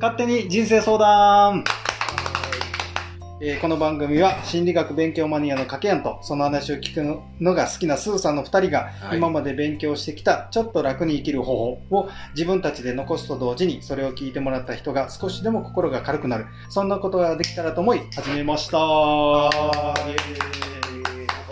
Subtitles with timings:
[0.00, 1.62] 勝手に人生相談。
[3.42, 9.18] えーこの番組は心理学勉強マニアのかけやんとその話を聞くのが好きなスーさんの2人がはい。
[9.18, 16.46] 今まで勉強してきたちょっと楽に生きる方法を自分たちで残すと同時にそれを聞いてもらった人が少しでも心が軽くなる。
[16.70, 18.78] そんなことができたらと思い始めました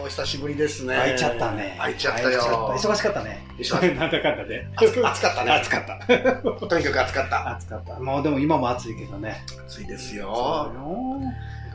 [0.09, 0.97] お久しぶりですね。
[0.97, 2.75] 開いちゃったね開いちゃったよ。
[2.75, 3.47] 忙しかったね
[3.95, 5.53] なんだかんだでた暑暑かったね。
[5.53, 6.07] 暑かった
[6.67, 7.51] とにかく暑かった。
[7.51, 10.73] 暑かったもうでも今も暑いけどね暑いですよ。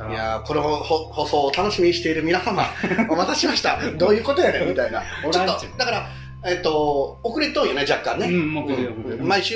[0.09, 2.65] いやーこのほ放送を楽しみにしている皆様、
[3.07, 3.79] お待たせしました。
[3.97, 5.03] どういうことやねんみたいな。
[5.31, 6.07] ちょっと、だから、
[6.43, 8.25] えっと、遅れとんよね、若干ね。
[8.25, 9.55] うん毎週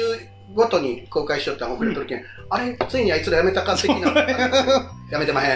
[0.57, 4.09] ごとに公開しとったら遅れとるけん、あれ、ついにあいつらやめたか的な。
[5.11, 5.53] やめてまへ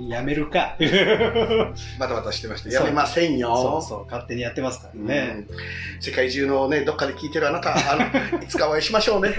[0.00, 0.08] ん。
[0.08, 0.76] やめるか。
[1.98, 3.56] バタバタしてまして、やめませんよ。
[3.56, 5.46] そうそう、勝手にやってますからね。
[5.48, 5.56] うん
[6.00, 8.02] 世界中のね、どっかで聞いてるあなた、あの、
[8.42, 9.32] いつかお会いしましょうね。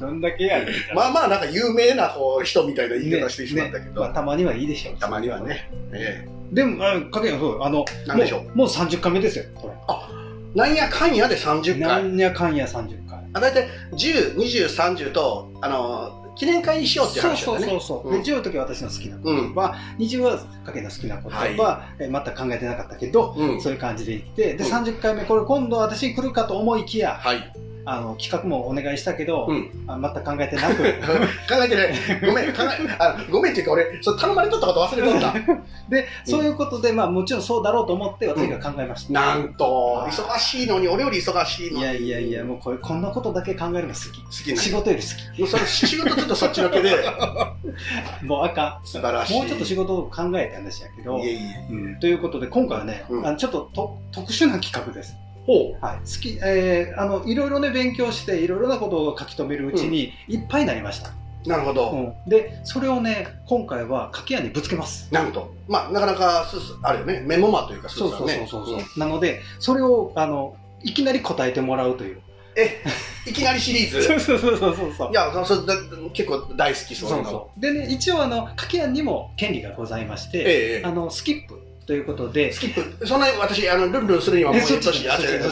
[0.00, 4.96] どんだけやるまあまあ、なんか有名なこう人みたいな言い方してしまったけど、まあ、たまにはいいでしょう。
[4.96, 5.40] たまには。
[5.40, 5.68] ね。
[5.92, 8.42] えでも、あかけんそう、あの、なんでしょう？
[8.44, 9.74] もうもう30回目ですよ、これ。
[9.74, 10.14] え
[10.54, 12.04] なんやかんやで30な回。
[12.04, 13.03] んやかんや30回。
[13.34, 17.70] あ大体10、20、30と、あの、記念会にしようっていう話だそうったね。
[17.70, 18.12] そうそうそう。
[18.12, 19.54] うんで、10の時は私の好きな言うん。
[19.54, 23.60] 葉、20はかけの好きな言葉、え全く考えてなかったけど、うん。
[23.60, 27.52] そういう感じで行って、で、うん30回目、これ今度私に来るかと思いきや、はい。
[27.86, 29.70] あの、企画もお願いしたけど、うん。
[29.86, 30.82] あ全く考えてなく、
[31.48, 31.94] 考えてない。
[32.26, 35.34] ごめん、考え、あごめんっていうか俺、それ頼まれとったこと忘れとった。
[35.88, 39.12] で、そういうことで、まあもちろんそうだろうと思って私が考えました。
[39.12, 41.82] なんと、忙しいのに、俺より忙しいのに。
[41.82, 44.22] いやいやいや、もうこれ、こんなことだけ考えるの好き。
[44.22, 48.24] 好きな仕事より好もうそれ仕事ちょっとそっちのけで、き。
[48.24, 49.36] もうあか素晴らしん。
[49.36, 49.38] い。
[49.40, 51.66] もうちょっと仕事を考えて話やけどい、えいえ。
[51.70, 55.16] うんということで、今回はね、うんあのちょっとと特殊な企画です。
[55.46, 55.98] ほはい。
[55.98, 61.10] 好き、えー、あの、いろいろね、勉強して、いろいろなことを書き留めるうちに、いっぱいになりました。
[61.44, 61.48] う。
[61.48, 61.90] なるほど。
[61.90, 62.14] うん。
[62.28, 65.12] で、それをね、今回は書き屋にぶつけます。
[65.12, 65.54] なんと。
[65.68, 67.22] まあ、なかなかすす、あるよね。
[67.26, 68.46] メモマというか、すそうそうすね。
[68.48, 68.76] そうそう。
[68.76, 72.20] んなので、それを、あの、いきなり答えてもらうという。
[72.56, 72.82] え、
[73.26, 74.02] いきなりシリーズ？
[74.02, 75.10] そうそうそうそうそう。
[75.10, 75.74] いや、そそだ
[76.12, 77.24] 結構大好きそういうの。
[77.24, 77.60] そうそう。
[77.60, 85.50] でね、一応、あの、書き屋にも権利がございまして、ええええあの、スキップということで、スキップ、そんなに私、あの、ルンルンするにはもうそっちじゃなくそ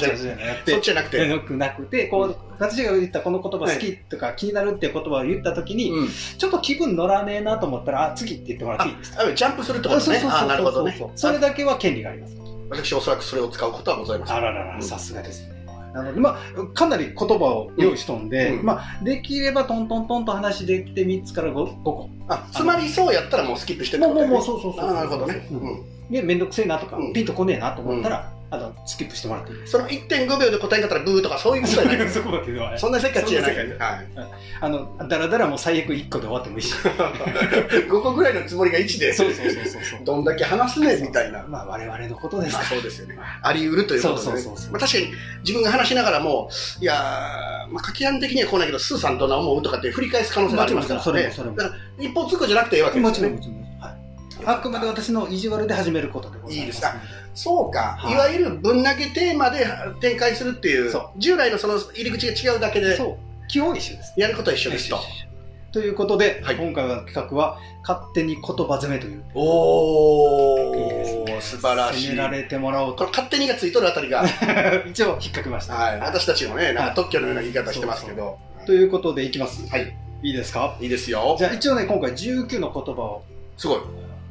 [0.65, 6.09] てっちじゃなくなくなくて、こう、私が言ったこの言葉好きとか気になるっていう言葉を言ったときに、うん。
[6.39, 8.97] ちょっと気分乗らねえなと思ったら、あ、次って言ってもらっていい？
[8.97, 10.23] ですかあジャンプするってことね。
[10.25, 10.97] あ、なるほどね。
[11.17, 12.35] それだけは権利があります。
[12.71, 14.37] 私、おそらくそれを使うことはございません。
[14.37, 15.53] あららら、うんさすがですね。
[15.93, 22.09] なので、まあ、かなり言葉を用意しとんで、うんまあ、できればトントントンと話できて3つから 5, 5個。
[22.29, 24.91] あ、つまりそうやったらもうスキップしてってもう、もう、ことねもう、そうそうそう。
[24.91, 25.47] あなるほどね。
[25.51, 25.85] ううんん。
[26.13, 29.59] で、めんどくせえなとか、うんピンとこねえなと思ったら、あの、スキップしてもらっていい。
[29.67, 32.09] その1.5秒で答えんかったらブーとかそういうこと じゃない。
[32.11, 33.69] そこまでではそんなせっかちじゃないはい。
[34.61, 36.75] あの、だらだらもう最悪1個で終わってもいいし。
[37.89, 40.01] 5個ぐらいのつもりが1で、そうそうそうそうそう。
[40.05, 41.47] どんだけ話すねみたいな。
[41.49, 42.77] まあ、我々のことですまあから。
[42.77, 43.17] そうですよね。
[43.43, 44.25] あり得るということでね。
[44.25, 45.07] そうそうそうそうまあ確かに
[45.41, 51.35] 自分が話しながらも、いやー、まあ、書き案的にはこうないけど、スーさんどんな思うとかって振り返す可能性がありますからそれもね。
[51.35, 53.35] それもだから一方通行じゃなくていいわけですよね。
[53.35, 53.72] もちろん。
[54.45, 54.57] はい。
[54.57, 56.59] あくまで私の意地悪で始めることでございます。
[56.59, 56.95] いいですか
[57.35, 59.67] そうか、はいい、わゆるぶん投げテーマで
[60.01, 63.49] 展開するっていうそ、従来のその入り口が違うだけで、そう。
[63.49, 64.15] 基本一緒です。
[64.17, 64.99] やることは一緒ですと。
[65.73, 69.25] ということで、はい今回の企画は、勝手に言葉詰めという。
[69.35, 72.09] おいいですね素晴らしい。
[72.09, 73.07] 攻められてもらおうと。
[73.07, 74.25] 勝手にがついとるあたりが、
[74.87, 75.75] 一応、引っかけました。
[75.75, 79.67] はい、私たちのね、なんはいか特許のような言い方してますけど、ということで、いきます。
[79.71, 80.77] はい、いいですか？
[80.81, 81.45] いいですよじ。
[81.47, 83.23] ゃあ、一応ね、今回19の言葉を
[83.57, 83.81] すごい。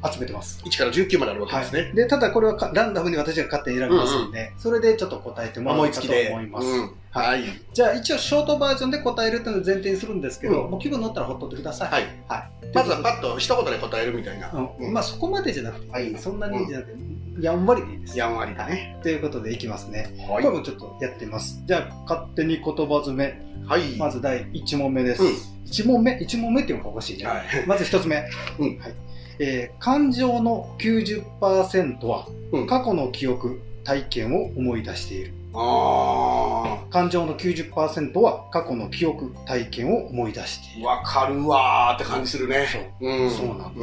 [0.09, 0.61] 集めてます。
[0.65, 1.91] 1から19まであるわけですね。
[1.93, 6.29] で、ただこれはかランダムに私が勝手に選びますんで、それでちょっと答えてもらおうかと思いつきで。
[6.29, 6.67] 思います。
[6.67, 7.43] うんはい。
[7.73, 11.91] じゃあ一応ショートバージョンで答えるっていうのを前提にするんですけど、うんもう気分乗ったらほっとってください。
[11.91, 12.03] はい。
[12.27, 12.51] はい。
[12.73, 14.49] まずはパッと一言で答えるみたいな。
[14.51, 16.97] うんうんまあそこまでじゃなくて、はいそんなにじゃなくて、
[17.41, 18.17] やんわりでいいです。
[18.17, 18.97] やんわりだね。
[19.03, 20.15] ということでいきますね。
[20.29, 21.61] はこれもちょっとやってみます。
[21.65, 23.41] じゃあ勝手に言葉詰め。
[23.67, 23.97] はい。
[23.97, 25.23] まず第1問目です。
[25.23, 25.31] うん
[25.71, 27.25] 1問目 ?1 問目っていうのがおかしいね。
[27.25, 27.43] はい。
[27.65, 28.23] まず1つ目。
[28.59, 28.93] うんはい
[29.41, 35.33] えー感情の90%はうん過去の記憶、体験を思い出している。
[35.53, 40.87] あ感情の90%は過去の記憶、体験を思い出していー、る。
[40.87, 42.67] わかるわーって感じするね。
[43.01, 43.29] うん。
[43.29, 43.73] そうなんだうん。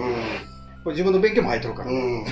[0.84, 1.90] これ自分の勉強も入ってるから。
[1.90, 2.24] うん。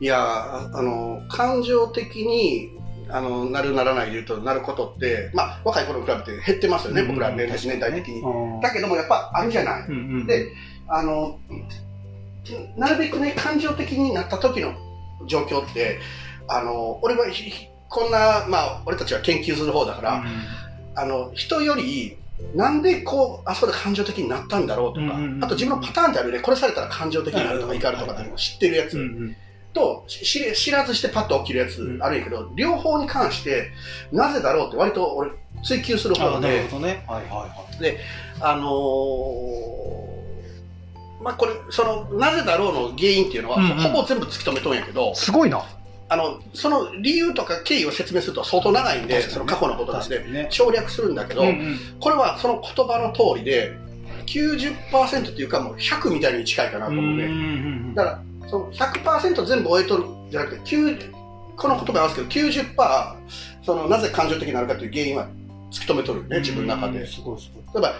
[0.00, 2.70] いやああの、感情的に、
[3.08, 8.20] あの、なるならないで言うと、なることって、まあ、若い頃に比べて減ってますよね、僕ら年年代的に。
[8.20, 9.88] うんだけども、やっぱあるじゃない。
[9.88, 10.46] うんうんで、
[10.88, 11.38] あの、
[12.76, 14.74] なるべくね、感情的になった時の
[15.26, 15.98] 状況って、
[16.48, 17.26] あの、俺は
[17.88, 20.24] こんな、まあ、俺たちは研究する方だから、
[20.94, 22.16] あの、人より
[22.54, 28.98] なんでこう、あそこで感情的になったんだろうとか、うんうんうんあと自分のパターンであるね、これされたら感情的になるとか怒るとかっていうのを知ってるやつ。
[28.98, 29.36] うん
[29.72, 32.02] と、し知らずしてパッと起きるやつうん。
[32.02, 33.72] あるんやけど、両方に関して、
[34.10, 35.30] なぜだろうって割と俺、
[35.62, 37.04] 追求する方で、るほどね。
[37.06, 37.96] はいはいはい。
[38.40, 40.15] あのー
[41.26, 45.60] まあこれ、その、なぜだろうの原因っていうのは、うんうんほぼ全部突き止めとんやけど、すごいな。
[46.08, 50.46] あの、その理由とか経緯を説明すると相当長いんで、その過去のことですね、ね。
[50.50, 53.76] 省略するんだけど、うんうんこれはその言葉の通りで、
[54.26, 57.26] 90%っていうかもう100みたいに近いかなと思うね。
[57.26, 58.10] ねだか
[58.42, 61.12] ら、その100%全部終えとるんじゃなくて、9
[61.56, 63.16] この言葉合わせけど、90%、
[63.64, 65.26] そのなぜ感情的になるかという原因は
[65.72, 67.04] 突き止めとるよね、自分の中で。
[67.04, 67.82] すごいすごい。
[67.82, 67.94] 例えば、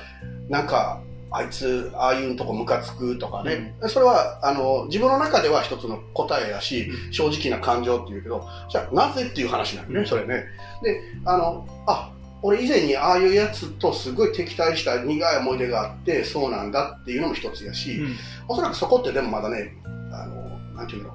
[0.48, 1.00] なんか、
[1.36, 10.44] あいつ、ああいうとこムカつくとかね、それはあの自分の中では一つの答えやし、正直な感情っていうけど、じゃあなぜっていう話なのね、うんそれね。
[10.82, 12.10] で、あの、あ
[12.42, 18.16] 俺以前にああいうやつとすごい敵対した苦い思い出があって、そうなんだっていうのも一つやし、うん
[18.48, 19.74] おそらくそこってでもまだね、
[20.12, 21.10] あの、なんていうの、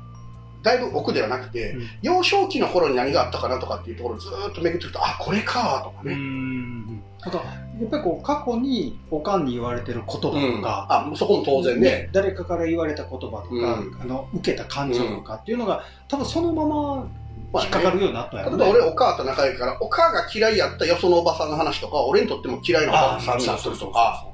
[0.64, 6.16] だいぶ奥ではなくて、うん幼少期の頃に何があったかなとかっていうところをずーっと巡っていくと、あ、これかとかうね。
[6.16, 6.86] ん。
[7.22, 7.44] なんか
[7.82, 12.10] やっぱりこう過去におかんに言われてる言葉とか、あ、そこも当然ね。
[12.14, 13.98] 誰かから言われた言葉とか、うん。
[14.00, 17.08] あの受けた感情とかっていうのが、多分そのまま
[17.52, 18.40] まあね引っかかるようになったん。
[18.40, 18.64] やろね。
[18.64, 24.28] 例えば俺、お母と仲いいから、お母が嫌いやったよそのおばさんの話とか、俺にとっても嫌いなおばさんにるとか、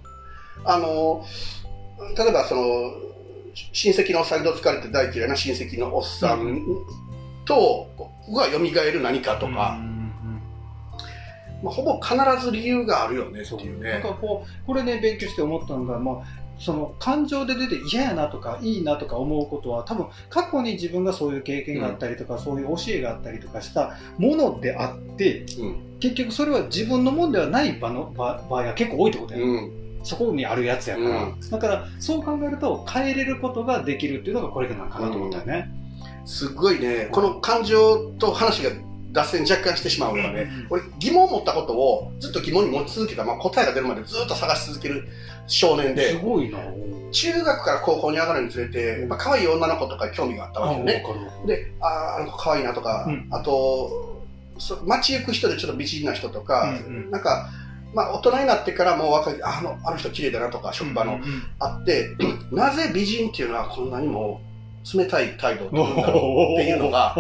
[0.66, 1.24] あの、
[2.18, 2.62] 例えばその、
[3.72, 6.64] 親戚のおっさんにどつかれて大嫌いな親戚のおっさん
[7.46, 7.88] と、
[8.36, 9.87] が蘇る何かとか、うん
[11.64, 12.16] まあ、ほぼ必
[12.46, 14.10] ず理由があるよねってそういうねなんか。
[14.10, 16.26] こうこれね勉強して思ったのが、まあ、
[16.60, 25.88] その感情で出て嫌やなとかいいなとか思うことは多分過去に自分がそういう経験があったりとか、そういう教えがあったりとかしたものであってうん。
[26.00, 30.04] 結局それは自分のものではない場の場場合が結構多いってことやね、うん。
[30.04, 35.70] そこにあるやつやから、うだからそう考えると変えれることができるっていうのがこれなのかなと思ったよね。
[36.26, 38.72] すっごいね、この感情と話が
[39.12, 45.08] 脱線若干してしまうのがね、俺疑問を持ったことをずっと疑問に持ち続けた、まあ、答えが出るまでずっと探し続ける
[45.48, 46.60] 少年すで、ごいな。
[47.12, 51.04] 中学から高校に上がるにつれて、まあ、可愛い女の子とかに興味があったわけよね。
[51.46, 53.28] で、あーあの子可愛いなとか、うん。
[53.32, 54.22] あと、
[54.58, 57.12] そ街行く人でちょっと美人な人とか、うんうん。
[57.12, 57.50] なんか、
[57.94, 61.44] まあ、大人になってからもう若い、ああのあの人綺麗だなとか、職場の、うんうん。
[61.60, 62.10] あって、
[62.52, 64.42] なぜ美人っていうのはこんなにも
[64.94, 66.20] 冷たい態度を取るんだろ
[66.58, 67.16] うっていうのが、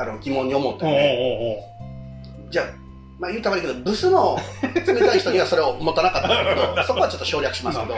[0.00, 1.58] あの疑問に思ったよね。
[2.50, 2.66] じゃあ、
[3.18, 4.38] まあ言うたらいいけど、ブスの
[4.86, 7.94] 冷たい人にはそれを持たなかったんだけど、 そこはちょっと省略しますけど、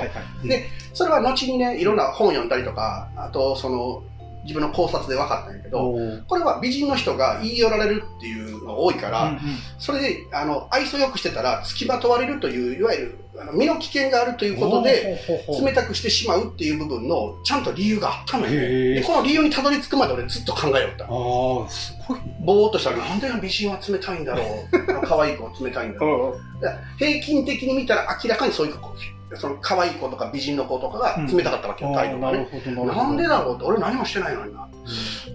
[0.48, 4.02] でそれは後にね、いろんな本読んだりとか、あとその、
[4.42, 5.94] 自分の考察で分かったんやけど、
[6.26, 9.38] これは美人の人が言い寄られるっていうのが多いから、
[9.78, 15.18] それで、あの、愛想よくしてたら、付きまとわれるという、いわゆる、あの身の危険があるということで、
[15.64, 18.62] 冷たくしてしまうっていう部分の、ちゃんと理由があったのよへね。
[18.62, 21.04] ーで、この理由にたどり着くまで俺ずっと考えよった。
[21.04, 22.20] ああ、すごい。
[22.44, 25.06] ぼーっとしたら、なんで美人は冷たいんだろう。
[25.06, 26.40] 可愛い子は冷たいんだろう。
[26.98, 28.92] 平均的に見たら明らかにそういう子、
[29.36, 32.48] その可愛い子とか美人の子とかが冷たかったわけよ、態度がね。
[32.86, 34.68] なんでだろうって、俺何もしてないのにな。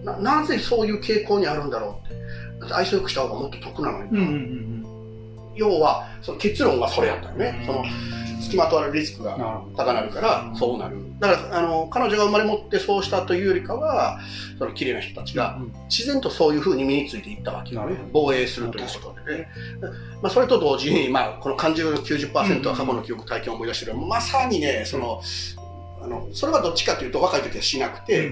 [0.03, 2.15] ななぜそういう傾向にあるんだろうって。
[2.59, 4.19] だって愛想よくした方がもっと得なのにな。
[4.19, 4.76] うんうんうん
[5.57, 7.63] 要は、その結論がそれやったよね。
[7.65, 7.83] その、
[8.47, 9.37] 付きまとわれるリスクが
[9.75, 10.97] 高なるから、そうなる。
[11.19, 14.19] だから、あの、彼女が生まれ持ってそうしたというよりかは、
[14.57, 15.59] その綺麗な人たちが、
[15.89, 19.47] 自然とそういうふうに身についていったわけよね防衛するということでね。
[20.21, 23.95] まあ、それと同時に、まあ、この感情の90%は過去の記憶、体験を思い出してる。
[23.95, 25.21] まさにね、その、
[26.01, 28.31] あの、それはどっちかというと若い時はしなくて、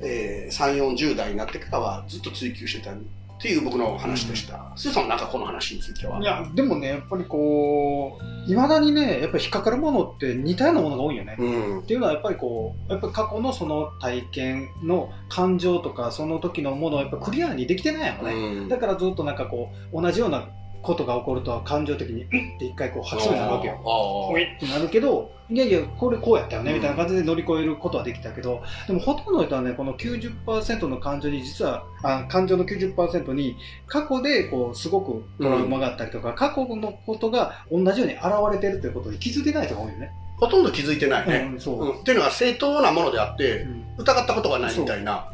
[0.00, 2.92] えー、3、40代になってからはずっと追求してた
[3.38, 4.72] っていう僕の話でした。
[4.76, 6.20] スーさんなんかこの話については？
[6.20, 11.36] いや、でもね、やっぱりこう、いまだにね、やっぱり引っかかるものって似たようなものが多いよね。
[11.38, 11.80] うん。
[11.80, 18.34] っていうのはやっぱりこう、やっぱり過去のその体験の感情とか、その時のものをやっぱクリアにできてないやろね。
[18.34, 20.48] うんだからずっとなんかこう、同じような
[20.80, 23.82] ことが起こると感情的に、うんって一回こう吐きそうになるわけよ。
[23.84, 40.10] あおいってなるけど、いやいや、これこうやったよね、みたいな感じで乗り越えることはできたけど、でもほとんどの人はね、この90%の感情に実は、あ感情の90%に過去でこうすごくトラウマがあったりとか、過去のことが同じように現れてるということに気づいてない人が多いよね。
[40.38, 41.50] あほとんど気づいてないね。
[41.52, 41.80] うん、そう。
[41.80, 45.30] うんっていうのは正当なものであって、うん疑ったことがないみたいな。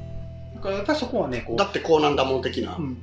[0.55, 2.77] だからやっぱりそこはね、こう、だってこうなんだもん的な。
[2.77, 2.95] うん、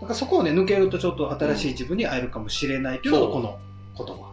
[0.00, 3.58] だからそこをね、抜けるとちょっと新しい自分に会えるかもしれないっていうのがこの
[3.96, 4.32] 言葉。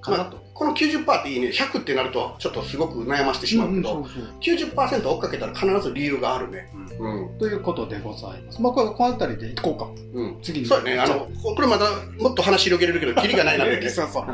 [0.00, 0.49] かなと。
[0.60, 6.70] この90%っていいね、100ってなるとちょっとすごく悩ましてしまうけど、うんそうそう90%追っかけたら必ず理由があるね。
[6.98, 7.38] うん。
[7.38, 8.60] ということでございます。
[8.60, 9.88] まあ、これ、この辺りでいこうか。
[10.12, 10.38] うん。
[10.42, 10.66] 次に。
[10.66, 11.86] そうやね、あの、これまだ
[12.18, 13.88] もっと話広げれるけど、キリがないなってね。
[13.88, 14.26] そうそう。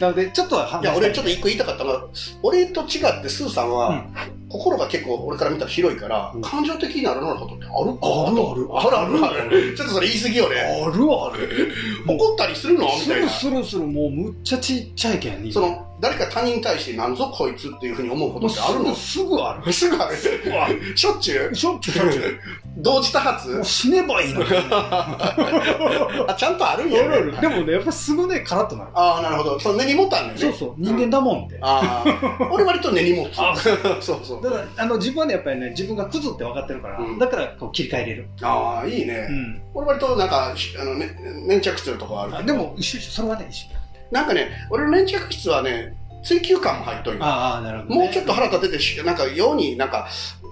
[0.00, 2.08] なので、ちょっと話いや、俺ちょっと一個言いたかったのは、
[2.42, 3.94] 俺と違ってスーさんは、う
[4.34, 9.74] ん心が結構俺から見たら広いから、うん感情的になるようなことってあるかあるあるあるある。
[9.76, 10.56] ちょっとそれ言い過ぎよね。
[10.60, 11.72] あるある。
[12.06, 13.28] 怒ったりするのみするたいな。
[13.28, 15.52] するする、もうむっちゃちっちゃいけんに。
[15.52, 18.94] その、誰か他人に対してなんぞこいつっていうふうに思うことってあるの？
[18.94, 19.72] すぐすぐある。
[19.72, 20.96] すぐある。
[20.96, 21.54] しょっちゅう？
[21.54, 22.40] しょっちゅうしょっちゅう。
[22.78, 23.64] 同時多発？
[23.64, 24.46] 死ねばいいのに。
[24.62, 27.32] あ、ちゃんとあるんや、ね。
[27.40, 28.90] でもね、やっぱすぐね、カラッとなる。
[28.94, 29.58] ああ、なるほど。
[29.60, 30.34] その根に持ったんね。
[30.36, 31.58] そうそう、人間だもんって。
[31.60, 33.38] ああ、俺割と根に持つ。
[33.38, 33.54] あ
[34.00, 34.50] そうそう。
[34.50, 38.28] だから、あの、自分はね、やっぱりね、自分がクズって分かってるから、うんだから、こう、切り替えれる。
[38.42, 39.26] ああ、いいね。
[39.28, 39.62] うん。
[39.74, 41.16] 俺割となんか、しあの、ね、
[41.46, 43.66] 粘着するとこあるけどあでも、一緒一緒、それはね、一緒。
[44.10, 47.24] なんかね、俺の粘着質はね、追求感も入っとるよ。
[47.24, 48.04] ああ、なるほど、ね。
[48.04, 50.08] もうちょっと腹立ててし、なんか、ようになんか、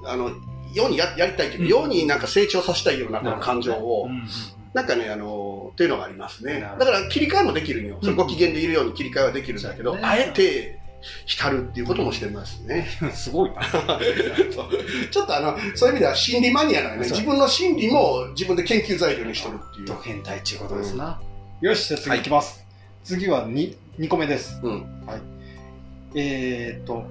[0.06, 0.30] あの、
[0.74, 4.28] ようにややりたいっていうか、うんようになんか成長させたいようなこの感情を、うんうんうん
[4.76, 6.60] なんかね、あのっていうのがありますね。
[6.60, 7.96] なるほどだから切り替えもできるんよ。
[8.02, 10.78] それご機嫌でいるように切り替えはできるんだけど、そうねあえて
[11.26, 12.86] 浸るっていうこともしてますね。
[13.14, 13.62] すごいな。
[15.10, 17.08] ちょっとあの、そういう意味では心理マニアなのね。
[17.08, 19.94] 自分の心理も自分で研究材料にしてるっていうド。
[20.02, 21.20] 変態っていうことですな。
[21.60, 22.64] よし、じゃあ次いきます。
[23.04, 24.60] 次は 2, 2個目です。
[24.62, 24.72] うん。
[25.06, 25.20] はい。
[26.14, 27.04] えー、っと、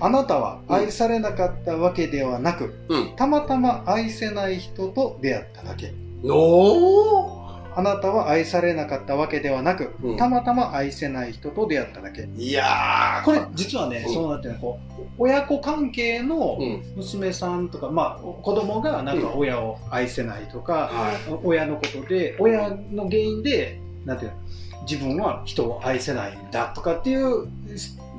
[0.00, 3.16] あなたは愛されなかったわけではなく、うん。
[3.16, 5.92] たまたま愛せない人と出会っただけ。
[6.24, 7.47] おー
[7.78, 12.28] あなたは愛されなかったわけではなく、うんたまたま愛せない人と出会っただけ。
[12.36, 13.24] いやー。
[13.24, 16.82] これ実はね、うんそうなってるのこう親子関係のうん。
[16.96, 24.36] 娘さんとか、まあ、子供がなんか親を愛せないとか、は親のことで親の原因でなんていうの
[24.82, 27.48] 自分は人を愛せないんだとかっていう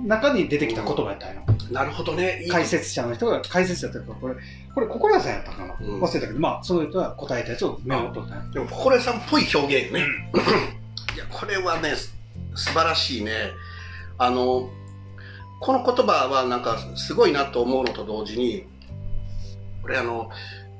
[0.05, 1.73] 中に出てきた言葉やったんよ、い。
[1.73, 2.43] なるほどね。
[2.43, 4.35] いい解説者の人が解説者というかこれ
[4.75, 6.01] これ心屋さんやったかな、うん。
[6.01, 10.01] 忘れたけどまあその人が答えたやつをメモを取ったでも、心得さんっぽい表現ね。
[11.15, 12.15] いや、これはね、す
[12.55, 13.51] 素晴らしいね。
[14.17, 14.69] あの、
[15.59, 18.65] この言葉はなんかすごいなと思うのと同時に、
[19.83, 20.29] 俺あの、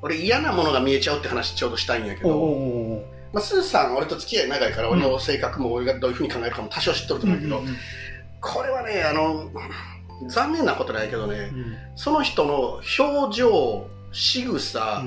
[0.02, 7.62] 俺嫌なものが見えちゃうって話ちょうどしたいんやけおど、おまあ、スーさん俺と付き合い長いから俺の性格も俺がどういうふうに考えるかも多少知っとると思うけど、
[8.42, 9.50] これはね、あの、
[10.28, 11.52] 残念なことないけどね、
[11.96, 15.04] その人の表情、仕草、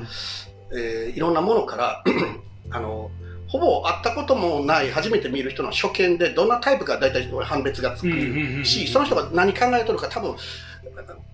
[0.75, 2.05] えーいろんなものから
[2.71, 3.11] あの
[3.47, 10.37] ほぼ会ったこともない初めて見る人の初見でどんなタイプか大体俺判別がつくし、その人が何考えとるか多分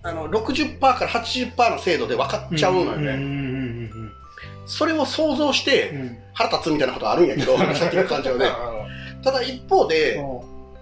[0.03, 3.89] あの60%から80%の精度で分かっちゃうのよね、ね
[4.65, 5.93] それを想像して
[6.33, 8.45] 腹立つみたいなことあるんやけど さっきの感情で
[9.23, 10.21] ただ一方で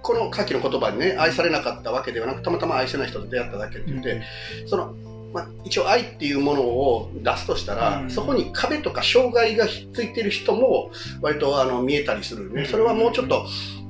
[0.02, 4.22] この下記の言葉にね愛されなかったわけではなくたまたま愛せない人と出会っただけって言って、
[4.66, 4.94] その、
[5.34, 12.66] まあ、一応愛っていうものを出すとしたら、うんそこに壁とか障害がひっついてる人も割とあの見えたりするね。
[12.66, 13.46] それはもうちょっと、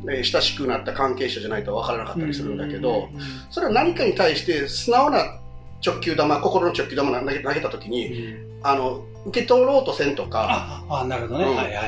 [0.10, 3.10] えー親しくなった関係者じゃないと分からなかったりするんだけど、
[3.50, 5.40] それは何かに対して素直な
[5.86, 11.56] 直球玉、心の直球玉投げ投げた時に、あの、受け取ろうとせんとか、ああなるほどね、うん。
[11.56, 11.82] はいはいは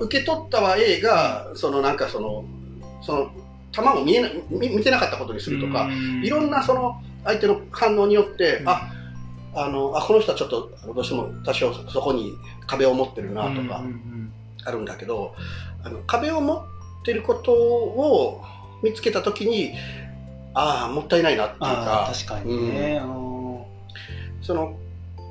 [0.00, 2.44] い、受け取ったは A が、そのなんかその、
[3.02, 3.30] その、
[3.74, 5.88] 球を見えな見見てなかったことにするとか、
[6.22, 8.68] いろんなその相手の反応によって、うん。
[8.68, 8.90] あ
[9.56, 12.32] あのあこの人はちょっとどうしても多少そこに
[12.66, 13.84] 壁を持ってるなとか
[14.64, 15.34] あるんだけど、
[15.84, 16.64] あの壁を持っ
[17.04, 18.42] てることを
[18.82, 19.72] 見つけた時に
[20.54, 23.06] ああもったいないなっていうか確かにね、あ
[24.42, 24.76] その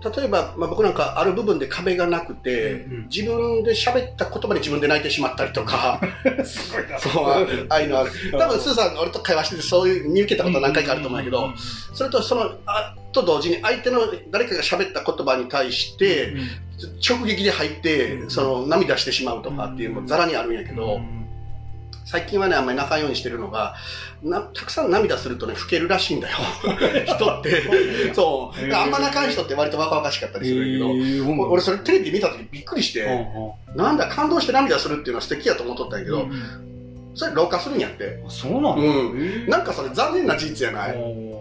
[0.03, 3.07] 例えば、まあ、僕なんかある部分で壁がなくて、うんうん。
[3.07, 5.99] 自分で喋った言葉で自分で泣いてしまったりとか。
[6.23, 6.99] ー すごいな。
[6.99, 8.11] そうああいうのある。
[8.31, 11.53] 多分スーさん俺と会話しててそういう見受けたことは何回かあると思うんだけど、
[11.93, 16.33] それとそのあと同時に相手の誰かが喋った言葉に対して
[17.07, 20.99] 直撃で入って、うんその涙してしまうとかっていうのもざらにあるんやけど、
[22.05, 23.75] 最近はねあんまり泣かんようにしてるのが
[24.21, 26.37] なたくさん涙するとね老けるらしいんだよ。
[27.05, 28.13] 人って。
[28.13, 33.27] そうあんま泣かん人って割と若々しかったりするけど、俺それテレビで見た時びっくりして、
[33.75, 36.27] なんだ感動して涙するっていうのは素敵やと思っとったんやけど、
[37.15, 38.23] それ老化するんやって。
[38.27, 39.47] そうなの、うん。
[39.47, 41.32] なんかそれ残念な事実やない、まあ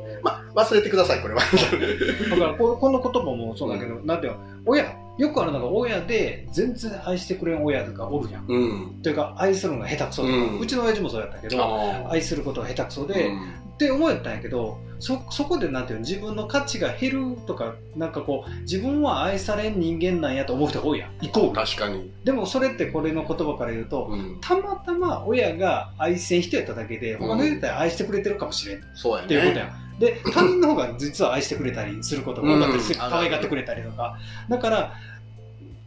[0.54, 1.40] 忘れてくださいこれは。
[1.40, 4.38] だからここの言葉もそうだけど、なんていうの？
[4.66, 4.96] 親。
[5.18, 9.02] よくあるのが親で全然愛してくれん親とかおるやん、うん。
[9.02, 13.30] というか愛するのが下手くそとか、ううんちの親父もそうやったけどあ愛することが下手くそで、
[13.74, 16.06] って思ったんやけどそそこでなんていうの？
[16.06, 21.10] 自分の価値が減るとかなんかこう自分は愛されん人間なんやと思う人が多いやん。
[21.20, 21.52] イコール。
[21.52, 22.10] 確かに。
[22.24, 24.38] でもそれってこれの言葉から言うとうん。
[24.40, 28.78] たまたま親が愛せん人やっただけで他の人たら愛してくれてるかもしれん。
[28.78, 29.28] っそうやね。
[29.28, 29.68] ていうことやん、
[30.02, 34.18] で他人の方が実は愛してくれたりすることが多かったりする、うん可愛がってくれたりとか。
[34.48, 34.94] だから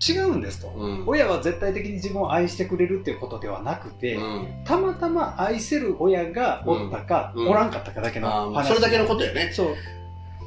[0.07, 1.03] 違うんですと、うん。
[1.05, 4.47] 親は絶対的に自分を愛してくれるっていうことではなくて、うん。
[4.63, 7.49] たまたま愛せる親がおったか、うん。
[7.49, 9.51] おらんかったかだけの話、それだけのことよね。
[9.53, 9.75] そう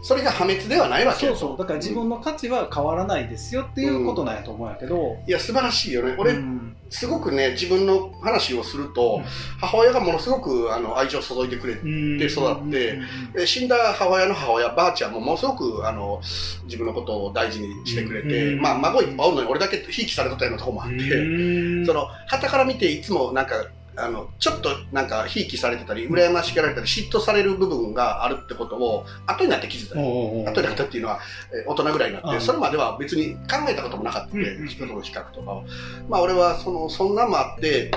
[0.02, 1.32] それが破滅ではないわけよ。
[1.34, 1.58] そうそう。
[1.58, 6.14] だから自分の価値は変わらないですよっていうことなんやと思うんやけど、いや、素晴らしいよね。
[6.18, 6.76] 俺、うん。
[6.90, 9.20] すごくね、自分の話をすると、
[9.60, 12.98] 母親がものすごくあの愛情を注いでくれて、で育って
[13.34, 16.20] で死んだ母親の母親、ばあちゃんもものすごくあの
[16.64, 23.66] 自分のことを大事にしてくれて、うんまあ、孫いっぱいおるのに俺だけひいきされとったようなところもあって、その、旗から見ていつもなんか、
[23.98, 30.50] あの、ちょっとなんか、ひいきされてたり、羨ましがられたり、嫉妬される部分があるってことを、後になって気づいた。
[30.50, 31.20] 後になったっていうのは、
[31.52, 32.40] えー大人ぐらいになって、うん。
[32.40, 35.64] それまでは別に考えたこともなかった、うんうん人との比較とかを。
[36.08, 37.90] まあ、俺は、その、そんなんもあって、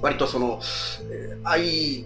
[0.00, 0.60] 割とその、
[1.10, 2.04] えー愛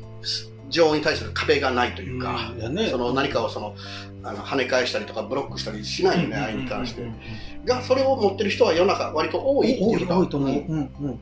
[0.69, 2.89] 情に対する壁がないというか、うね。
[2.89, 3.75] その何かをその、
[4.23, 7.03] あの跳ね返したりとかブロックしたりしないよね、愛に関して。
[7.65, 11.21] が、それを持ってる人は世の中割と多いって多いいうのが多いと思う、うんうんうん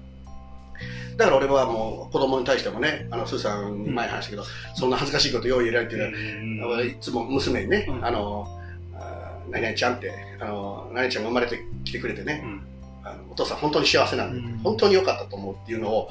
[1.16, 4.44] だから俺はもう子供に対してもね、あの、スーさんに前に話したけど、
[4.74, 8.04] そんな恥ずかしいこと用意入れられてる、いつも娘にね、うん。
[8.04, 8.46] あの、
[8.94, 12.62] あ何々ちゃんって、あの、何々ちゃんが生まれてきてくれてね、うん。
[13.04, 14.58] あのお父さん本当に幸せなんで、うん。
[14.58, 16.08] 本当に良かったと思うっていうのを、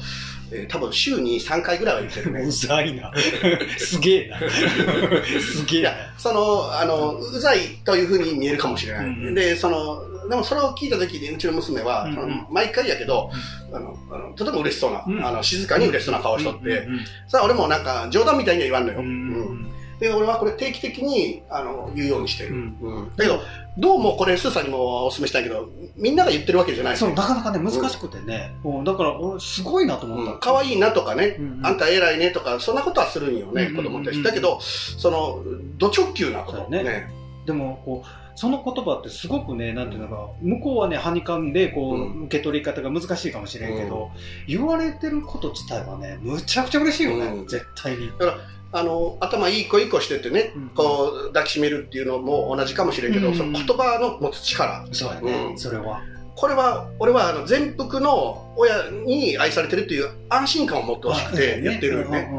[0.52, 2.42] えー多分週に3回ぐらいは言ってるね。
[2.46, 2.52] う。
[2.52, 3.12] ざいな。
[3.78, 4.38] すげえな。
[5.42, 9.06] すげえその、あの、うざいというふうに見えるかもしれない。
[9.08, 9.34] うん。
[9.34, 13.32] で、その、でもそれを聞いた時に、うちの娘は、うんその毎回やけど、
[13.72, 15.26] あの、あのとても嬉しそうな、うん。
[15.26, 19.00] あの、静かに嬉しそうな顔しとって、うんさあ俺もなんか冗談みたいには言わんのよ。
[19.00, 19.10] うんう
[19.54, 22.56] んで、俺はこれ定期的に、あの、言うようにしてる。
[22.56, 22.78] うん。
[22.82, 23.16] うん。
[23.16, 23.40] だけど、
[23.78, 26.98] どうもこれ、スーさんにもお勧めしたいけど、みんなが言ってるわけじゃない。
[26.98, 28.84] そうなかなかね難しくてね、うん。
[28.84, 30.40] だから俺すごいなと思った、うん。
[30.40, 31.66] 可愛いなとかね、うんうん。
[31.66, 34.18] あんた偉いねとか、そんなことはするんよね、うん子供に対して。
[34.18, 35.42] うんだけど、その、
[35.78, 36.68] ド直球なこと。
[36.70, 36.84] ね。
[36.84, 37.10] ね。
[37.46, 42.24] でもこうその言葉ってすごくねなんていうのか向こうはねはにかんでこう、うん。
[42.26, 44.12] 受け取り方が難しいかもしれんけど、
[44.48, 47.48] 言われてること自体はねむちゃくちゃ嬉しいよね、うん。
[47.48, 48.12] 絶対に、
[48.72, 50.70] あの、頭いい子いい子しててね、うん。
[50.70, 53.36] こう、抱きしめるっていうのも同じかもしれんけど、うん。
[53.36, 54.88] その言葉の持つ力。
[54.92, 55.58] そうやね、うん。
[55.58, 56.02] それは。
[56.36, 62.32] これは、俺はあの全幅の親に愛されてるっていう安心感を持ってほしくてやってるよね。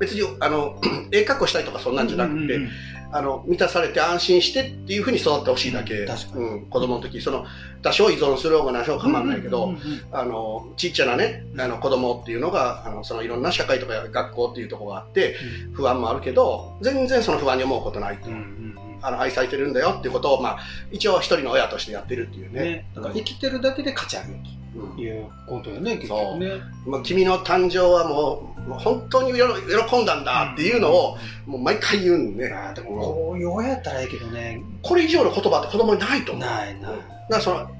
[0.00, 0.80] うんうんうん別に、あの、
[1.12, 2.70] ええ格好したいとかそんなんじゃなくて、うんうんうん
[3.12, 5.94] あの、満たされて安心してっていうふうに育ってほしいだけ。
[5.94, 6.44] うん確かに。
[6.44, 7.44] うん、子供の時、その、
[7.82, 9.80] 多少依存する方が何少構わないけど、うんうんうん
[10.12, 15.34] あの、ちっちゃなね、あの、子供っていうのが、あの、そのいろんな社会とか学校っていうところがあって、
[15.72, 18.28] 不安もあるけど、全然その不安に思うことないと。
[18.28, 18.98] うんうんうん。
[19.02, 20.58] あの、愛されてるんだよっていうことを、まあ、
[20.92, 22.62] 一応一人の親としてやってるっていうね。
[22.62, 24.59] ね、だから生きてるだけで価値あるうんと
[24.98, 26.60] いうことよね、結局ね。
[26.86, 29.40] まあ、君の誕生はもう、もう本当に喜
[29.88, 36.44] 喜んだんだっていうのを、もう毎回言うんで、あーでもこういう親やったらいいけどね、これ以上の言葉って子供にないと思う。
[36.44, 37.70] ないなうんだからその、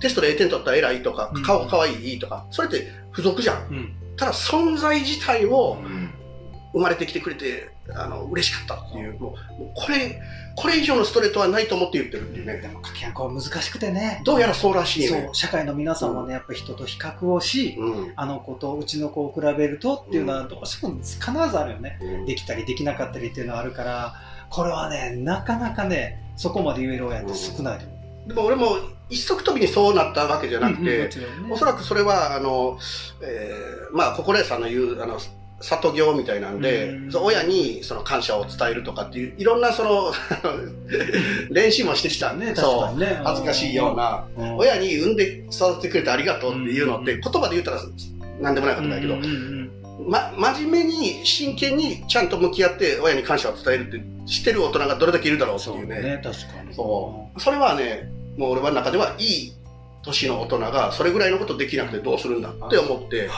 [0.00, 3.68] テストで A 点取ったら偉いとかうん、顔かわいいとか、それって付属じゃん。
[3.70, 3.92] うん。
[4.16, 5.78] ただ存在自体を
[6.72, 10.20] 生まれてきてくれて、あの、嬉しかったっていう、もうこれ、
[10.56, 12.58] これ以上のストレートはないと思って言ってるっていうね。
[12.58, 15.08] でも掛け合いこれ難しくてね、どうやらそうらしいね。
[15.08, 18.12] そう社会の皆さんはね、やっぱり人と比較をし、うん。
[18.16, 21.98] あの子とうちの子を比べるとっていうのはどうしても必ずあるよね。
[22.02, 24.14] うんできたりできなかったりっていうのはあるから、
[24.50, 27.94] これはね、なかなかね、そこまで言える親って少ないと思
[28.26, 28.28] う。
[28.28, 28.76] でも俺も
[29.08, 31.10] 一足飛びにそうなったわけじゃなくうんうんね
[31.50, 32.78] おそらくそれは、あの、
[33.22, 35.18] えーまあ、心屋さんの言う、あの、
[35.60, 40.12] 里行みたいなんで、うん親にその感謝を伝えるとかっていう、いろんなその、
[41.50, 42.98] 練習もしてきたね、確そう。
[42.98, 43.20] ね。
[43.24, 47.80] 恥ずかしいような、うん、親に産んで育ててくれてありがとうっていうのって、うん言葉で言ったら
[48.40, 49.16] 何でもないことだけど、
[50.06, 56.00] ま、真面目に真剣にちゃんと向き合って親に感謝を伝えるって知ってる大人がどれだけいるだろうっていうね。
[56.00, 56.74] ね、確かに。
[56.74, 57.40] そう。
[57.40, 59.52] それはね、もう俺は中ではいい
[60.02, 63.28] 年の大人がそれぐらいのことできなくてどうするんだって思って、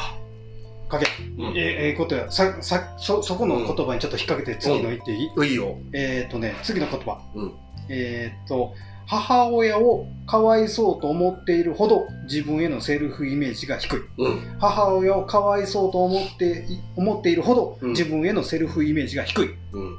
[0.93, 1.07] かけ、
[1.39, 2.31] うんえええことや。
[2.31, 5.79] さ、さ、そ、そこの言葉にちょっと引っ掛けて次の言っていい、いいよ。
[5.95, 7.21] えっ、とね、次の言葉。
[7.35, 7.53] うん
[7.89, 8.75] えっ、と、
[9.07, 14.01] 母親をかわいそうと思っているほど自分へのセルフイメージが低い。
[14.19, 14.59] うん。
[14.61, 19.51] 母親をかわいそうと思ってい思っているほどうん自分へのセルフイメージが低い。
[19.73, 19.97] うん。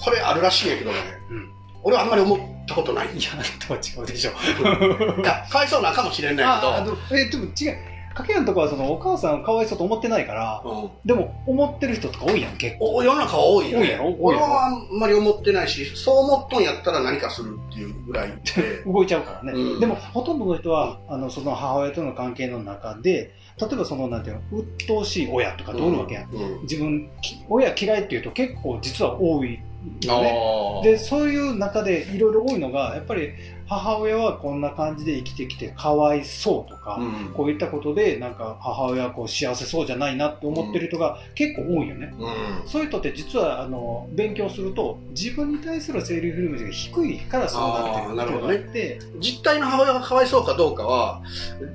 [0.00, 0.98] これあるらしいんやけどね、
[1.30, 1.48] うん
[1.84, 3.06] 俺はあんまり思ったことない。
[3.16, 4.30] いや、あなたは違うでしょ。
[4.30, 6.96] いや、かわいそうなかもしれないけど、あでも
[7.44, 7.91] 違う。
[8.14, 12.94] かけやんとこはそのお母さんかわいそうと思ってないから、うんでも思ってる人とか多いやん、結構。
[12.94, 14.16] お世の中は多いよね多いやろ。
[14.20, 18.82] 俺はあんまり思ってないし、そう思っとんやったら何かするっていうぐらいで。
[18.86, 19.52] 動いちゃうからね。
[19.52, 26.30] うんでも、ほとんどの人は、あの、その母親との関係の中で、例えばその、なんていうの、鬱陶しい親とかっておるわけやん。
[26.30, 26.62] うん。
[26.62, 29.58] 自分、き親嫌いっていうと結構実は多い
[30.04, 30.80] よね。
[30.84, 33.30] で、そういう中でいろいろ多いのが、やっぱり
[33.78, 37.32] 母親はこんな感じで生きてきてかわいそうとか、うん。
[37.32, 42.14] こういったことで、なんか母親はこう幸せそうじゃないなって思ってる人が結構多いよね。
[42.18, 42.68] うん。
[42.68, 51.22] そういう人って実はあの勉強すると自分に対するセリフイメージが低いからそうなってるあーなるほどねっていうのがあって、実態の母親がかわいそうかどうかは、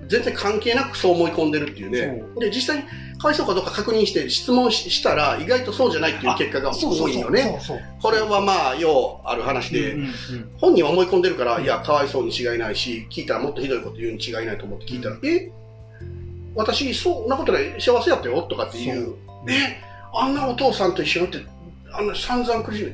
[0.08, 2.24] 全然関係なくそう思い込んでるっていうね。
[2.40, 2.84] で、実際に
[3.18, 7.60] かわいそうかどうか確認して質問ししたら、意外とそうじゃないっていう結果が多いよね。
[8.02, 10.14] これはまあ、ようある話で、うんうんうん
[10.58, 15.50] 本人は思い込んでるから、いや、かわいそうに違いないし、聞いたらもっとひどいこと言うに違いないと思って聞いたら、え
[16.54, 19.16] 私、そんなことない、幸せやったよとかっていう、そう
[19.50, 19.82] え
[20.14, 21.38] あんなお父さんと一緒にって、
[21.94, 22.94] あんな散々苦しい。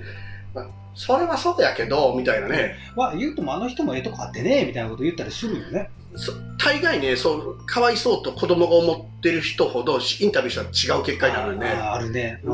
[0.53, 2.75] まそれはそうやけど、みたいなね。
[2.95, 11.67] まあ言うともあの人もええとこあってねみたいなこと言ったりするよねそ大概ね、そう、かわいそうと子供が思ってる人ほど、インタビューしたら違う結果になるよね。
[11.67, 12.49] あるねん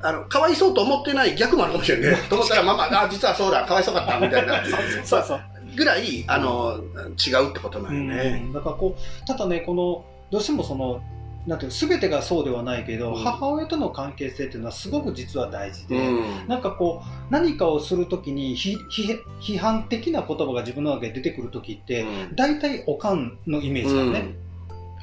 [0.00, 2.18] あの、かわいそうと思ってない逆もあるかもしれないね。
[2.30, 4.64] と思ったら、ママ、あ、実はそうだ、かわいそうかった、みたいな。
[5.04, 5.40] そうそう
[5.76, 6.80] ぐらい、あの、
[7.24, 8.42] 違うってことなんよね。
[8.46, 11.02] うんだからこうただねこのどうしてもその
[11.46, 16.48] なんていうの全てがそうではないけど、うん母親との関係性っていうのはすごく実は大事で、うん。
[16.48, 24.34] なんかこう何かをするときにひひ批判的な言葉が自分の中で出てくるときって、大体おかんのイメージだよね。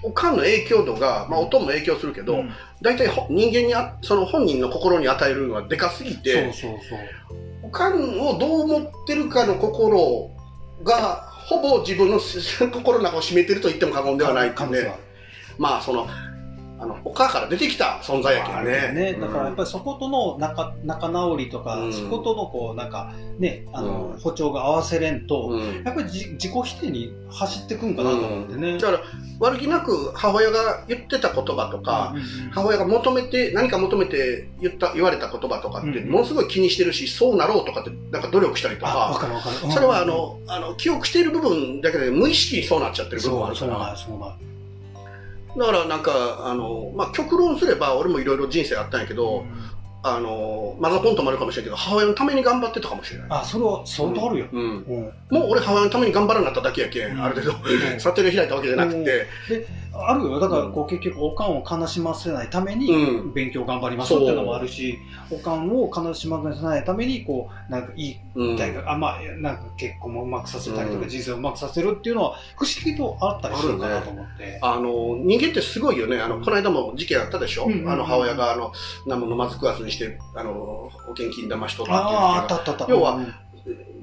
[0.03, 6.99] おかんの影響度が、まあ、音も影響するけど、うん大体ほ人間にあ、その本人の心に与えるのはでかすぎそうて、そうそう。
[7.61, 10.31] おかんをどう思ってるかの心
[10.83, 14.91] が、ほぼ自分の心の中を占めてると言っても過言ではないっていうね。
[15.57, 16.07] まあ、その、
[16.81, 18.91] あの、お母から出てきた存在やけあんね。
[18.91, 19.13] ね。
[19.13, 21.93] だからやっぱりそことの仲仲直りとか、うん。
[21.93, 24.19] そことのこうなんかね、あの、うん。
[24.19, 25.83] 歩調が合わせれんと、うん。
[25.83, 28.79] やっぱりじ自己否定に走ってくんかなと思ってね。
[28.79, 29.03] だから、
[29.39, 32.15] 悪気なく母親が言ってた言葉とか、
[32.51, 36.09] 母親が求めて、何か求めて言った、言われた言葉とかって、うん。
[36.09, 43.95] ものすごい気にしてるし、そうなろうとかって、なんか努力したりとか、かかそれはあの、あの、記憶している部分だけで無意識にそうなっちゃってる部分もあるから。
[43.95, 44.50] そうそう
[45.57, 53.27] だからなんか、あの、まあ、極論すれば、俺もいろいろ人生あったんやけど、うんあの、マザコントもあるかもしれんけど、母親のために頑張ってたかもしれない。
[53.29, 54.47] あ、それは相当あるよ。
[54.51, 54.61] うん。
[54.61, 59.27] うんもう俺母親のために頑張らなっただけやけん、うんある程度、うん 悟りを開いたわけじゃなくて、
[60.09, 60.39] あるよ。
[60.39, 64.97] だから、こう、結局、おかんを悲しませないために、うん勉強頑張りますっていうのもあるし、
[65.29, 68.55] おかんを悲しませないために、こう、なんかいいうん。
[68.57, 74.59] 大学、あ、まあ、なんか結婚もうまくさせたりとか、うん人生をうまくさせるっていうのは、不思議とあったりするかなと思って。
[74.61, 76.19] あの、人間ってすごいよね。
[76.19, 78.71] あの、この間も事件あったでしょ、うあの、母親が、あの、
[79.05, 82.85] 何も飲まず食わずにして、あの、保険金騙し取ったっていうあったあったあった。
[82.89, 83.33] 要はうん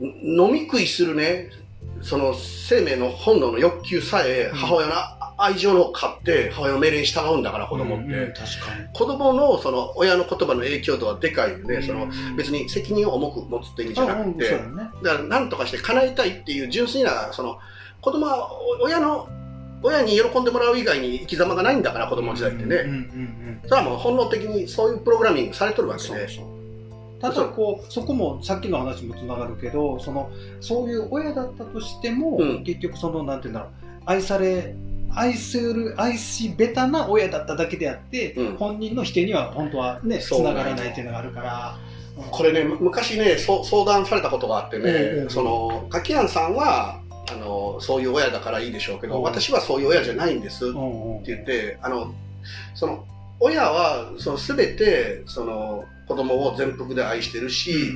[0.00, 1.50] 飲み食いするね、
[2.02, 4.92] その生命の本能の欲求さえ、うん母親の
[5.40, 8.04] 愛情の買って、母親の命令に従うんだから、子供って。
[8.04, 8.44] うんうん確か
[8.92, 11.78] 子供のその親の言葉の影響度はでかいよね。
[11.78, 11.82] に。
[11.84, 15.10] そのうん別に責任を重く持つって意味じゃなくて、あうんそうだ。
[15.12, 17.58] から何とかして叶えたいっていう純粋な、その
[18.00, 18.50] 子供は
[18.82, 19.28] 親の、
[19.82, 22.76] 親に喜んでもらう以外に生き様がないんだから、子供時代ってね。
[22.76, 26.08] うんうんうんそれはもう本能的にそういうプログラミングされとるわけね。
[26.08, 26.58] そうそう。
[27.20, 33.70] ただこうそこもさっきの話もつながるけどそのそういう親だったとしても、うん結局そのなんていうんだろう
[34.06, 34.74] 愛され
[35.18, 38.56] 愛する愛しべたな親だっただけであって、うん。
[38.56, 41.78] 本人の否定には本当はねつながらないっていうのがあるから、
[42.16, 42.30] うん。
[42.30, 47.00] これね、む昔ね、相談されたことがあってね、その、かきやんさんは、
[47.30, 49.22] あの、そういう親だからいいでしょうけど、うん。
[49.22, 50.74] 私はそういう親じゃないんですって
[51.26, 52.14] 言って、あの、
[52.74, 53.04] その、
[53.40, 57.92] 親は、その、すべて、その、子供を全幅で愛してるし、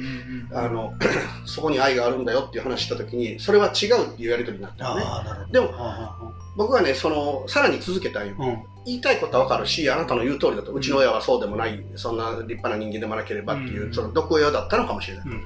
[0.53, 0.93] あの、
[1.47, 5.05] そこに愛があるんだよっていう話したときに、それは違うっていうやりとりになったのね。
[5.51, 8.35] でもあ僕はね、その、さらに続けたんよ。
[8.39, 8.63] あうん。
[8.85, 13.95] 言いたいことはわかるし、あなたの言う通りだと、うちの親はそうでもない、そんな立派な人間でもなければっていう、うん。
[13.95, 15.27] その毒親だったのかもしれない。
[15.27, 15.43] うん。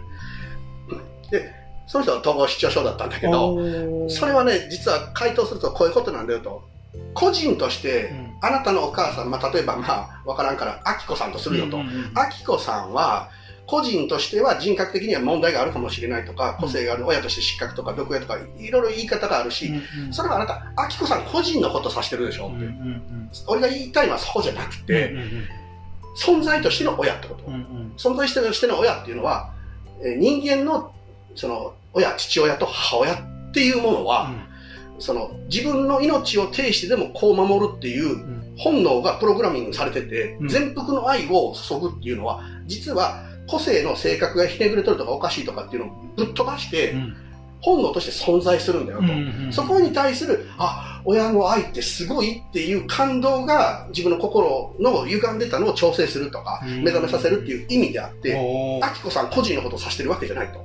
[1.31, 1.53] で、
[1.87, 6.69] その人は統合失調症だったんだけど、それはね、実は回答するとこういうことなんだよと。
[7.15, 11.79] 個人として、あなたのお母さん、まあ、例えばまあ、わからんから、あきこさんとするよと。
[12.15, 13.31] あきこさんは、
[13.67, 19.73] 個人としては人格的には問題があるかもしれないとか、個性がある親として失格とか、毒親とか、いろいろ言い方があるし、
[20.13, 22.65] それはあなた、あきこさん個人のことを指してるでしょって。
[23.49, 25.15] 俺が言いたいのはそこじゃなくて、
[26.17, 27.45] 存在としての親ってこと。
[27.97, 29.53] 存在としての親っていうのは、
[30.03, 30.93] えー人間の、
[31.35, 33.19] その、親、父親と母親っ
[33.53, 34.31] ていうものは、
[34.99, 38.17] その自分の命を呈してでもこう守るっていう
[38.57, 40.49] 本能がプログラミングされてて、うん。
[40.49, 46.95] 全幅の愛を注ぐっていうのは、実は個性の性格がひねくれとるとかおかしいとかっていうのをぶっ飛ばして、
[47.61, 49.53] 本能として存在するんだよと。
[49.53, 56.85] そこに対する、あ、親の愛ってすごいっていう感動が自分の心の歪んでたのを調整するとか、うん。
[56.85, 60.65] 目覚めさせるっていう意味であって、おアキコさん個人のことを指してるわけじゃないと。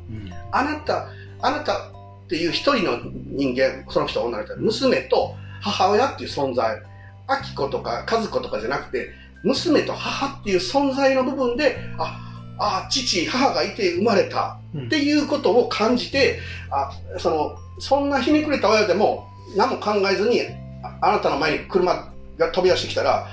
[0.51, 1.07] あなた、
[1.41, 6.81] あなたっていう一人の人間、その人は女の人、娘と母親っていう存在、
[7.27, 9.09] アキコとか和子とかじゃなくて、
[9.43, 12.30] 娘と母っていう存在の部分で、あ、
[12.61, 20.41] あ、父、母がいて生まれたっていうことを感じて、あ、その、そんなひねくれた親でも何も考えずに、
[20.83, 23.27] ああなたの前に車が飛び出してきたら、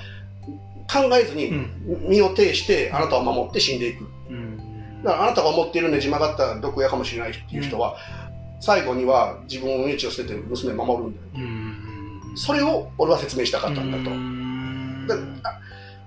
[0.91, 1.51] 考えずに
[2.07, 4.07] 身を挺してあなたを守って死んでいく。
[5.03, 7.97] だからあなたが思っているねじ曲がった毒親かもしれないっていう人は、
[8.59, 11.45] 最後には自分の命を捨てて娘を守るんだよ。
[12.35, 14.09] それを俺は説明したかったんだと。
[15.07, 15.59] だあ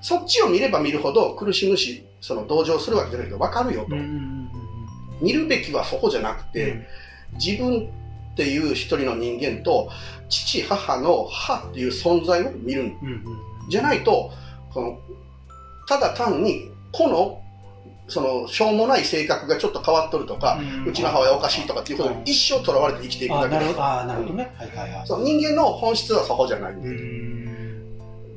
[0.03, 3.97] そっちを見れば見るほど苦しむし、その同情するわけじゃないけど分かるよと。
[5.21, 6.87] 見るべきはそこじゃなくて、
[7.35, 7.89] 自分
[8.33, 9.91] っていう一人の人間と
[10.29, 12.97] 父母の母っていう存在を見るん
[13.69, 14.33] じゃないと
[14.73, 14.99] この
[15.87, 17.43] ただ単に個の
[18.09, 24.53] そのしょうもない性格がちょっと変わっとるとか、うちの母親おかしいとかっていうことに一生とらわれて生きていくだけですあなるほどね。
[24.57, 25.07] はいはいはい。
[25.07, 26.75] 人間の本質はそこじゃない、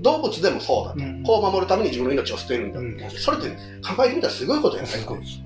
[0.02, 3.10] 動物でもそうだと、子を守るために自分の命を捨てるんだ、うん。
[3.12, 3.50] それって
[3.82, 4.92] 考えてみたらすごいことやない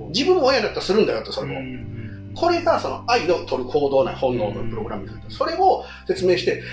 [0.09, 1.59] 自分も親だったらするんだよとそれを、
[2.35, 6.63] これがその愛の取る行動な本能のプログラムだそれを説明して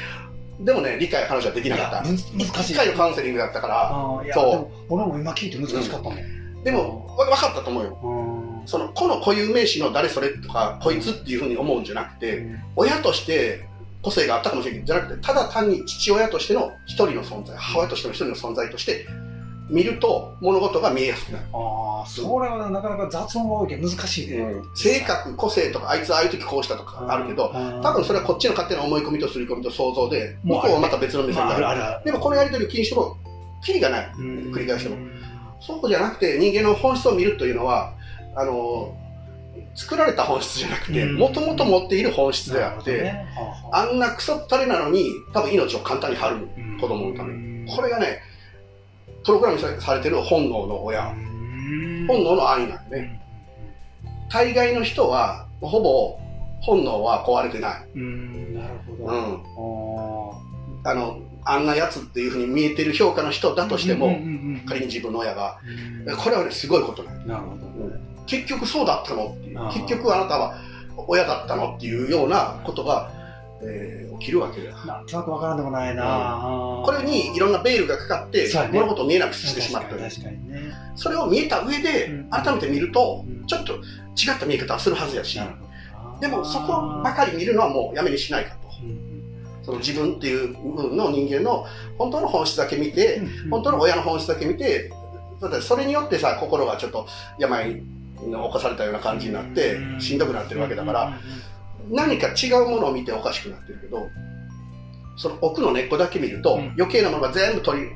[0.61, 2.03] でもね理解彼女はできなかった。
[2.03, 2.23] 難し
[2.71, 2.75] い。
[2.75, 4.95] 1回のカウンセリングだったからそう。
[4.95, 6.63] 俺も今聞いて難しかったもん。
[6.65, 7.99] でもわ分かったと思うよ。
[8.03, 8.67] うん。
[8.67, 13.69] そのこの固有名詞の誰それとかこいつっていうふうに思うんじゃなくて親として
[14.07, 19.05] 個性があったかもしれないじゃなくてただ単に父親としての一人の存在母親としての一人の存在として
[19.69, 24.47] 見ると物事が見えやすくなる、ああ、それはなかなか雑音が多いけど難しいね。
[24.77, 32.05] 性格個性とかあいつああいう時こうしたとかあるけど多分それはこっちの勝手な思い込みとすり込みと想像で向こうはまた別の目線まあ、あるがあるある。
[32.05, 33.17] でもこのやり取りを気にしても
[33.65, 34.99] キリがないうん繰り返しても。
[35.61, 37.93] そうじゃなくて人間の本質を見るというのは
[38.37, 38.95] あの
[39.77, 41.17] 作られた本質じゃなくてうん。
[41.17, 43.27] もともと持っている本質であって、どね。
[43.37, 43.91] はあはあ。
[43.91, 46.81] あんなクソったれなのに多分命を簡単に張るうん。
[46.81, 47.39] 子供のために。
[47.39, 48.23] うんこれがね
[49.25, 51.09] プログラムされてる本能の親。
[51.09, 52.07] うん。
[52.07, 53.21] 本能の愛なんでね。
[54.31, 56.19] 大概の人はほぼ
[56.61, 58.55] 本能は壊れてない、うん。
[58.55, 59.05] なるほど。
[59.05, 64.19] うん、ああのあんなやつっていうふうに見えてる評価の人だとしても、
[64.69, 65.59] 仮に自分の親が。
[66.07, 66.17] うん。
[66.17, 67.67] これはねすごいことなんなるほど。
[67.67, 68.06] ね。
[68.27, 69.59] 結局そうだったのっていう。
[69.73, 70.59] 結局あなたは
[70.97, 73.11] 親だったのっていうようなことが、
[73.63, 74.77] えー起きるわけだよ。
[74.87, 76.83] なんとなくわからんでもないな。
[76.85, 78.69] これにいろんなベールがかかって、ね。
[78.73, 79.91] 物事を見えなくしてしまった。
[79.91, 80.73] 確かにね。
[80.95, 82.31] それを見えた上でうん。
[82.31, 83.47] 改めて見るとうん。
[83.47, 85.39] ちょっと違った見え方をするはずやし。
[86.21, 88.69] でもそこばかり見るのはもうやめにしないかと。
[88.83, 89.07] うん
[89.63, 91.67] その自分っていう部分の人間の
[91.99, 94.93] 本当の本質だけ見てうん本当の親の本質だけ見て
[95.41, 97.09] だってそれによってさ心がちょっと
[97.41, 97.83] 病に
[98.21, 101.19] 侵されたような感じになってしんどくなってるわけだから
[101.91, 104.09] 何か違うものを見ておかしくなってるけど
[105.17, 107.87] その奥の根っこだけ見ると、余計なものが全部取り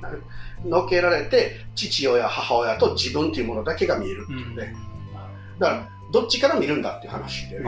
[0.64, 4.74] のけられて父親母親と自分っていうものだけが見えるうんうね
[5.58, 7.60] だからどっちから見るんだっていう話で、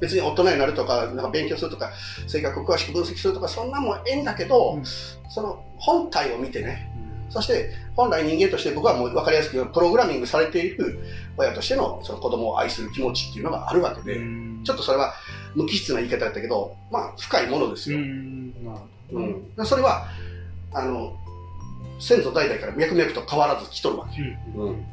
[0.00, 1.90] 別に大人になるとかなんか勉強するとか
[2.26, 4.80] 性格を詳しく分析するとかそんなもんええんだけど、
[5.28, 6.90] その本体を見てね
[7.30, 10.98] そして本来人間として僕はもう分かりやすくプログラミングされている
[11.36, 14.60] 親としてのその子供を愛する気持ちっていうのがあるわけで、うん。
[14.64, 15.14] ちょっとそれは
[15.54, 18.00] 無機質な言い方だったけど、まあ深いものですうよ。
[18.00, 18.64] ん。
[18.64, 18.78] なる
[19.12, 19.18] ほど
[19.58, 19.66] うん。
[19.66, 20.08] それは、
[20.72, 21.16] あの、
[21.98, 24.20] 先祖代々から脈々と変わらず来とるわけ。
[24.20, 24.68] うん。
[24.68, 24.84] うん。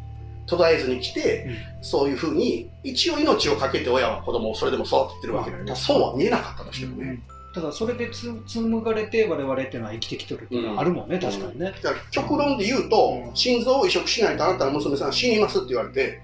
[0.45, 1.49] 途絶えずに来て、
[1.81, 5.57] そういうふうに、一応命をかけて親は子供をそれでも育ててるわけだ。
[5.57, 7.19] けど、まあそうは見えなかったとしてもね。
[7.27, 11.71] ただそれでつ紡がれて我々っていうのは生きてきてるっていうのはあるもんね、確かにね。
[11.81, 16.21] だから極論で言うと、うん心臓を移植しないとあなたの娘さん死にますって言われて、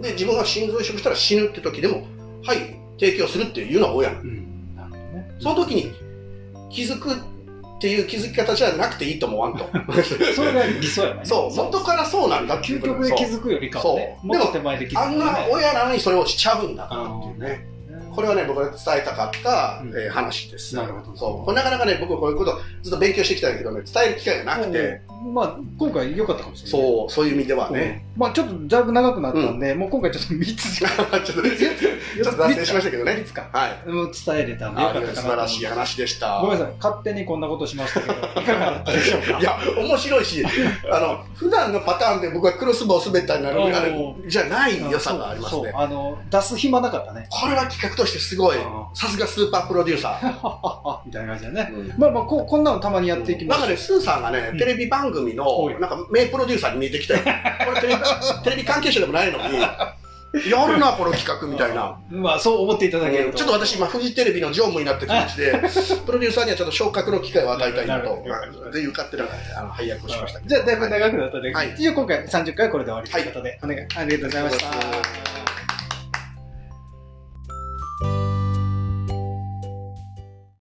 [0.00, 2.04] で、自分が心臓を移植したら死ぬって時でも、
[2.42, 5.36] はい、提供するっていうのは親なのうんなるほどね。
[5.40, 5.92] その時に
[6.70, 9.64] 気づくっていう気づき方じゃなくていいと思わんと。
[10.34, 11.20] それが理想やね。
[11.24, 17.66] そう、元からそうなんだっていうこと究極で気づくよりかはね、そうもっと手前で気づく、あんな親なのにそれをしちゃうんだからあっていうね。
[18.14, 20.74] これはね、僕が伝えたかった、うんえー話です。
[20.76, 21.44] なるほどそう。
[21.44, 26.82] これなかなかね、僕こういうことずっと勉強してきたんだけどね、伝える機会がなくて、まあ、今回良かったかもしれない。
[26.82, 28.04] そう、そういう意味ではね。
[28.04, 30.90] うんまあ、ちょっとだいぶ長くなったんで、もう今回ちょっと3つしか。
[31.20, 33.24] ちょっと、ちょっと脱線しましたけどね3。
[33.24, 33.48] つか。
[33.52, 33.88] はい。
[33.88, 36.40] もう伝えれたんで素晴らしい話でした。
[36.40, 39.38] ごめんなさい、勝手にこんなことしましたけど、いかがだったでしょうか？
[39.40, 40.44] いや、面白いし、
[40.90, 45.72] あの、普段のパターンで僕はクロスボウ滑ったりなるあれじゃない良さがありますね。
[45.74, 47.26] あの、出す暇なかったね。
[47.30, 48.62] これは企画としてすごいうん、
[48.94, 51.00] さすがスーパープロデューサー。
[51.06, 51.72] みたいな感じだね。
[51.72, 53.60] うんまあまあこんなのたまにやっていきます。
[53.60, 57.20] なんかね、スーさんがねうん、テレビ番組のなんか名プロデューサーに見えてきたよ。
[57.66, 59.58] これテレビ、関係者でもないのに、
[60.48, 61.98] やるな、この企画みたいな。
[62.10, 63.30] まあ、そう思っていただけると。
[63.30, 65.52] うんちょっと私今、フジテレビの常務になって気持ちで、
[66.06, 69.24] プロデューサーにはちょっと昇格の機会を与えたいなとなるほどなるほど、っていう勝手な
[69.58, 70.40] あの配役をしました。
[70.40, 75.39] じゃあ、だいぶ長くなったので、はい今回30回はこれで終わりということで、お願い、ありがとうございました。